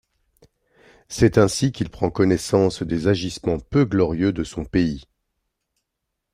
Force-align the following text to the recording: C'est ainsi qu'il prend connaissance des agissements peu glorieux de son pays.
C'est 1.09 1.37
ainsi 1.37 1.71
qu'il 1.71 1.91
prend 1.91 2.09
connaissance 2.09 2.81
des 2.81 3.07
agissements 3.07 3.59
peu 3.59 3.85
glorieux 3.85 4.33
de 4.33 4.43
son 4.43 4.65
pays. 4.65 5.03